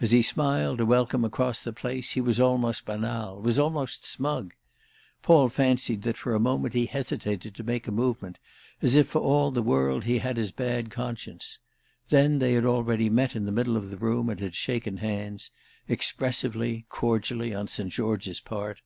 As 0.00 0.10
he 0.10 0.20
smiled 0.20 0.80
a 0.80 0.84
welcome 0.84 1.24
across 1.24 1.62
the 1.62 1.72
place 1.72 2.14
he 2.14 2.20
was 2.20 2.40
almost 2.40 2.84
banal, 2.84 3.40
was 3.40 3.56
almost 3.56 4.04
smug. 4.04 4.52
Paul 5.22 5.48
fancied 5.48 6.02
that 6.02 6.16
for 6.16 6.34
a 6.34 6.40
moment 6.40 6.74
he 6.74 6.86
hesitated 6.86 7.54
to 7.54 7.62
make 7.62 7.86
a 7.86 7.92
movement, 7.92 8.40
as 8.82 8.96
if 8.96 9.06
for 9.06 9.20
all 9.20 9.52
the 9.52 9.62
world 9.62 10.02
he 10.02 10.18
had 10.18 10.36
his 10.38 10.50
bad 10.50 10.90
conscience; 10.90 11.60
then 12.08 12.40
they 12.40 12.54
had 12.54 12.66
already 12.66 13.08
met 13.08 13.36
in 13.36 13.44
the 13.44 13.52
middle 13.52 13.76
of 13.76 13.90
the 13.90 13.96
room 13.96 14.28
and 14.28 14.40
had 14.40 14.56
shaken 14.56 14.96
hands—expressively, 14.96 16.84
cordially 16.88 17.54
on 17.54 17.68
St. 17.68 17.92
George's 17.92 18.40
part. 18.40 18.80